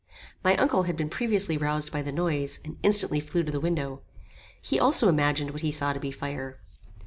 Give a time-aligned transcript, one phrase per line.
[0.43, 4.01] My uncle had been previously roused by the noise, and instantly flew to the window.
[4.59, 6.57] He also imagined what he saw to be fire.